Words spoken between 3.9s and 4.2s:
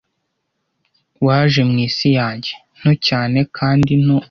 nto...